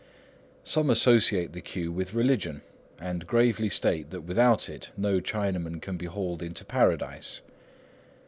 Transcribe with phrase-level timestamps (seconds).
[0.63, 2.63] Some associate the queue with religion,
[2.99, 7.41] and gravely state that without it no Chinaman could be hauled into Paradise.